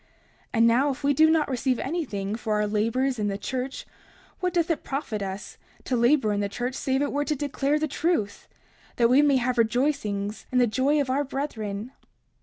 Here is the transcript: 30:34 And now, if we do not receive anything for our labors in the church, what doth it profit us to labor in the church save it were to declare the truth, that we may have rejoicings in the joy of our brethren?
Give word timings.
30:34 0.01 0.07
And 0.55 0.67
now, 0.67 0.89
if 0.89 1.03
we 1.03 1.13
do 1.13 1.29
not 1.29 1.47
receive 1.47 1.77
anything 1.77 2.33
for 2.33 2.55
our 2.55 2.65
labors 2.65 3.19
in 3.19 3.27
the 3.27 3.37
church, 3.37 3.85
what 4.39 4.51
doth 4.51 4.71
it 4.71 4.83
profit 4.83 5.21
us 5.21 5.59
to 5.83 5.95
labor 5.95 6.33
in 6.33 6.39
the 6.39 6.49
church 6.49 6.73
save 6.73 7.03
it 7.03 7.11
were 7.11 7.23
to 7.23 7.35
declare 7.35 7.77
the 7.77 7.87
truth, 7.87 8.47
that 8.95 9.11
we 9.11 9.21
may 9.21 9.35
have 9.37 9.59
rejoicings 9.59 10.47
in 10.51 10.57
the 10.57 10.65
joy 10.65 10.99
of 10.99 11.11
our 11.11 11.23
brethren? 11.23 11.91